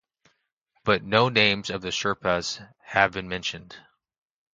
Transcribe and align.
But 0.83 1.03
no 1.03 1.29
names 1.29 1.69
of 1.69 1.83
the 1.83 1.91
Sherpas 1.91 2.59
have 2.83 3.11
been 3.11 3.29
mentioned. 3.29 3.75